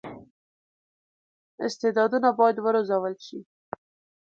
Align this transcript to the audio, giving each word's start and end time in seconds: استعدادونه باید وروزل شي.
استعدادونه 1.67 2.29
باید 2.39 2.57
وروزل 2.65 3.13
شي. 3.25 3.39